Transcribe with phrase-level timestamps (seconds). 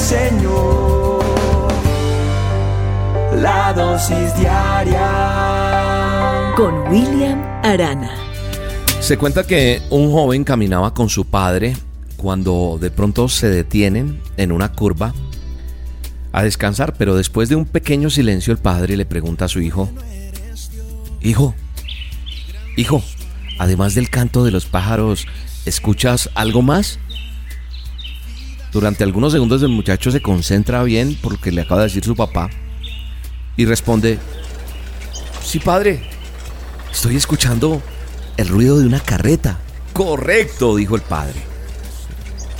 [0.00, 1.20] Señor.
[3.36, 5.02] La dosis diaria
[6.56, 8.10] con William Arana.
[9.00, 11.76] Se cuenta que un joven caminaba con su padre
[12.16, 15.14] cuando de pronto se detienen en una curva
[16.32, 19.88] a descansar, pero después de un pequeño silencio el padre le pregunta a su hijo,
[21.22, 21.54] Hijo,
[22.78, 23.02] hijo,
[23.58, 25.26] además del canto de los pájaros,
[25.66, 26.98] ¿escuchas algo más?
[28.72, 32.04] Durante algunos segundos el muchacho se concentra bien por lo que le acaba de decir
[32.04, 32.50] su papá
[33.56, 34.18] y responde,
[35.44, 36.00] Sí, padre,
[36.92, 37.82] estoy escuchando
[38.36, 39.58] el ruido de una carreta.
[39.92, 41.40] Correcto, dijo el padre.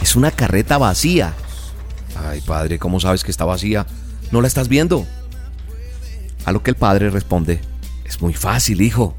[0.03, 1.35] Es una carreta vacía.
[2.17, 3.87] Ay, padre, ¿cómo sabes que está vacía?
[4.33, 5.07] ¿No la estás viendo?
[6.45, 7.61] A lo que el padre responde,
[8.05, 9.15] es muy fácil, hijo.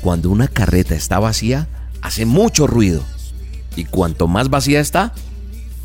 [0.00, 1.68] Cuando una carreta está vacía,
[2.02, 3.02] hace mucho ruido.
[3.76, 5.12] Y cuanto más vacía está,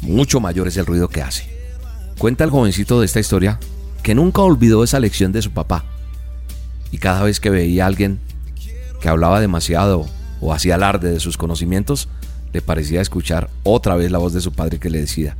[0.02, 1.50] mucho mayor es el ruido que hace.
[2.18, 3.60] Cuenta el jovencito de esta historia
[4.04, 5.86] que nunca olvidó esa lección de su papá.
[6.92, 8.20] Y cada vez que veía a alguien
[9.00, 10.06] que hablaba demasiado
[10.40, 12.10] o hacía alarde de sus conocimientos,
[12.54, 15.38] le parecía escuchar otra vez la voz de su padre que le decía,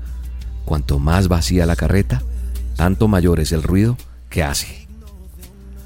[0.66, 2.24] cuanto más vacía la carreta,
[2.76, 3.98] tanto mayor es el ruido
[4.30, 4.88] que hace.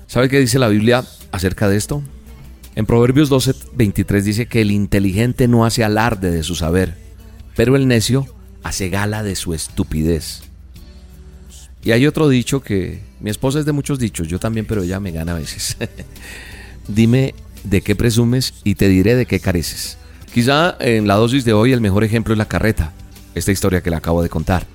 [0.08, 2.04] ¿Sabe qué dice la Biblia acerca de esto?
[2.76, 6.96] En Proverbios 12, 23 dice que el inteligente no hace alarde de su saber,
[7.56, 8.28] pero el necio
[8.66, 10.42] hace gala de su estupidez.
[11.84, 15.00] Y hay otro dicho que mi esposa es de muchos dichos, yo también, pero ella
[15.00, 15.78] me gana a veces.
[16.88, 20.00] Dime de qué presumes y te diré de qué careces.
[20.34, 22.92] Quizá en la dosis de hoy el mejor ejemplo es la carreta,
[23.36, 24.66] esta historia que le acabo de contar.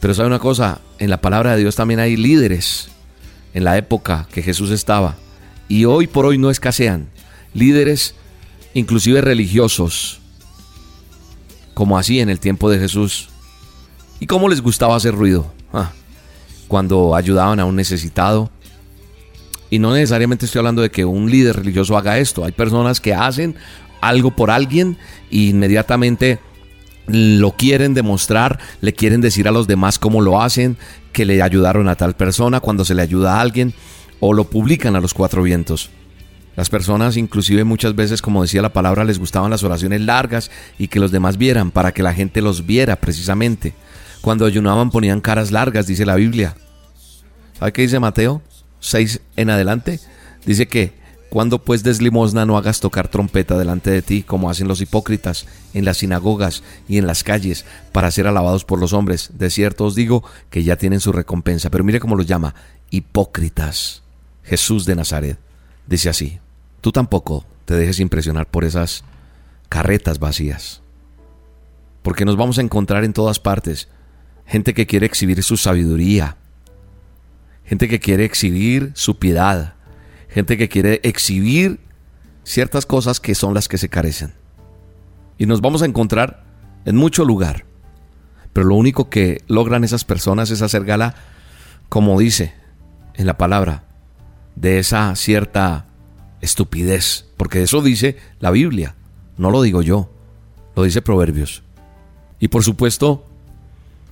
[0.00, 2.88] Pero sabe una cosa, en la palabra de Dios también hay líderes
[3.52, 5.16] en la época que Jesús estaba
[5.68, 7.08] y hoy por hoy no escasean.
[7.52, 8.14] Líderes
[8.72, 10.22] inclusive religiosos,
[11.74, 13.28] como así en el tiempo de Jesús.
[14.20, 15.52] ¿Y cómo les gustaba hacer ruido?
[15.72, 15.90] Ah,
[16.68, 18.50] cuando ayudaban a un necesitado,
[19.70, 22.44] y no necesariamente estoy hablando de que un líder religioso haga esto.
[22.44, 23.56] Hay personas que hacen
[24.00, 24.96] algo por alguien
[25.30, 26.38] e inmediatamente
[27.06, 30.76] lo quieren demostrar, le quieren decir a los demás cómo lo hacen,
[31.12, 33.74] que le ayudaron a tal persona cuando se le ayuda a alguien
[34.20, 35.90] o lo publican a los cuatro vientos.
[36.56, 40.88] Las personas inclusive muchas veces, como decía la palabra, les gustaban las oraciones largas y
[40.88, 43.74] que los demás vieran, para que la gente los viera precisamente.
[44.20, 46.56] Cuando ayunaban ponían caras largas, dice la Biblia.
[47.58, 48.42] ¿Sabe qué dice Mateo?
[48.80, 49.98] 6 en adelante,
[50.44, 50.92] dice que
[51.34, 55.46] cuando pues des limosna no hagas tocar trompeta delante de ti, como hacen los hipócritas
[55.72, 59.30] en las sinagogas y en las calles, para ser alabados por los hombres.
[59.36, 61.70] De cierto os digo que ya tienen su recompensa.
[61.70, 62.54] Pero mire cómo los llama,
[62.90, 64.04] hipócritas.
[64.44, 65.38] Jesús de Nazaret
[65.88, 66.38] dice así,
[66.84, 69.04] tú tampoco te dejes impresionar por esas
[69.70, 70.82] carretas vacías.
[72.02, 73.88] Porque nos vamos a encontrar en todas partes
[74.44, 76.36] gente que quiere exhibir su sabiduría,
[77.64, 79.76] gente que quiere exhibir su piedad,
[80.28, 81.80] gente que quiere exhibir
[82.42, 84.34] ciertas cosas que son las que se carecen.
[85.38, 86.44] Y nos vamos a encontrar
[86.84, 87.64] en mucho lugar.
[88.52, 91.14] Pero lo único que logran esas personas es hacer gala,
[91.88, 92.52] como dice
[93.14, 93.84] en la palabra,
[94.54, 95.86] de esa cierta
[96.44, 97.26] estupidez.
[97.36, 98.94] Porque eso dice la Biblia,
[99.36, 100.10] no lo digo yo,
[100.76, 101.62] lo dice Proverbios.
[102.38, 103.24] Y por supuesto,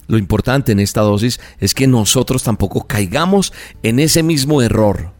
[0.09, 5.12] lo importante en esta dosis es que nosotros tampoco caigamos en ese mismo error.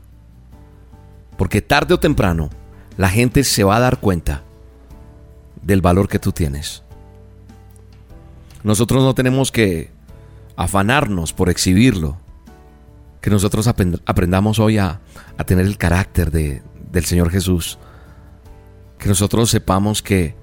[1.37, 2.51] Porque tarde o temprano
[2.97, 4.43] la gente se va a dar cuenta
[5.63, 6.83] del valor que tú tienes.
[8.65, 9.91] Nosotros no tenemos que
[10.57, 12.19] afanarnos por exhibirlo.
[13.21, 15.01] Que nosotros aprendamos hoy a,
[15.47, 16.31] tener el carácter
[16.93, 17.79] del Señor Jesús.
[18.99, 20.37] Que nosotros sepamos que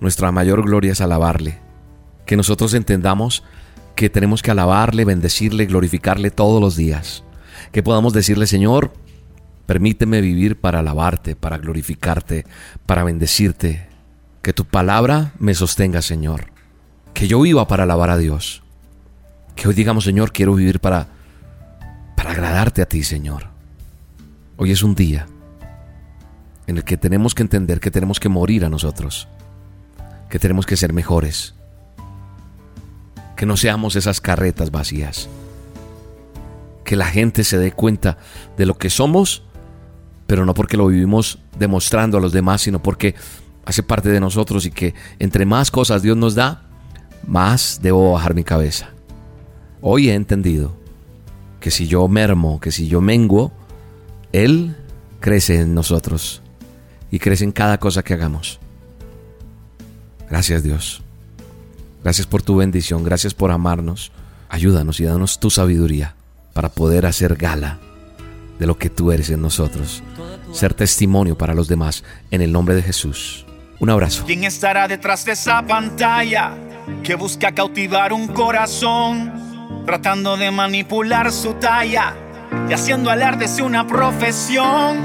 [0.00, 1.58] nuestra mayor gloria es alabarle.
[2.24, 3.42] Que nosotros entendamos
[3.94, 7.24] que tenemos que alabarle, bendecirle, glorificarle todos los días.
[7.72, 8.92] Que podamos decirle, Señor,
[9.64, 12.44] permíteme vivir para alabarte, para glorificarte,
[12.84, 13.88] para bendecirte.
[14.42, 16.52] Que tu palabra me sostenga, Señor.
[17.14, 18.62] Que yo viva para alabar a Dios.
[19.56, 21.08] Que hoy digamos, Señor, quiero vivir para
[22.16, 23.48] para agradarte a ti, Señor.
[24.56, 25.26] Hoy es un día
[26.66, 29.28] en el que tenemos que entender que tenemos que morir a nosotros,
[30.28, 31.54] que tenemos que ser mejores,
[33.36, 35.28] Que no seamos esas carretas vacías.
[36.84, 38.16] Que la gente se dé cuenta
[38.56, 39.42] de lo que somos,
[40.26, 43.14] pero no porque lo vivimos demostrando a los demás, sino porque
[43.66, 46.62] hace parte de nosotros y que entre más cosas Dios nos da,
[47.26, 48.88] más debo bajar mi cabeza.
[49.82, 50.74] Hoy he entendido
[51.60, 53.52] que si yo mermo, que si yo menguo,
[54.32, 54.76] Él
[55.20, 56.42] crece en nosotros
[57.10, 58.58] y crece en cada cosa que hagamos.
[60.28, 61.02] Gracias Dios.
[62.02, 64.12] Gracias por tu bendición, gracias por amarnos.
[64.48, 66.14] Ayúdanos y danos tu sabiduría
[66.52, 67.78] para poder hacer gala
[68.58, 70.02] de lo que tú eres en nosotros.
[70.52, 73.44] Ser testimonio para los demás en el nombre de Jesús.
[73.80, 74.24] Un abrazo.
[74.24, 76.56] ¿Quién estará detrás de esa pantalla
[77.14, 79.32] busca cautivar un corazón,
[79.84, 82.14] tratando de manipular su talla
[82.68, 84.98] y haciendo alarde de una profesión?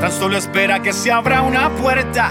[0.00, 2.30] Tan solo espera que se abra una puerta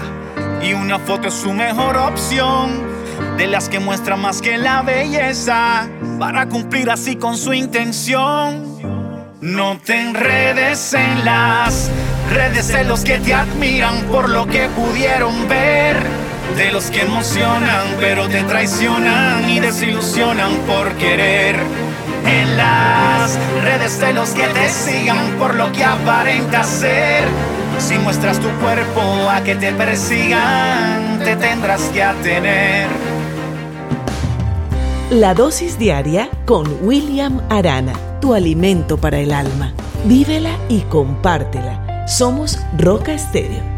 [0.62, 2.96] y una foto es su mejor opción.
[3.38, 8.76] De las que muestra más que la belleza para cumplir así con su intención.
[9.40, 11.90] No te enredes en las
[12.32, 15.96] redes de los que te admiran por lo que pudieron ver.
[16.56, 21.56] De los que emocionan pero te traicionan y desilusionan por querer.
[22.24, 22.56] En
[23.62, 27.24] redes de los que te sigan por lo que aparenta ser.
[27.78, 29.00] Si muestras tu cuerpo
[29.30, 32.88] a que te persigan, te tendrás que atener.
[35.10, 39.72] La dosis diaria con William Arana, tu alimento para el alma.
[40.04, 42.06] Vívela y compártela.
[42.06, 43.75] Somos Roca Estéreo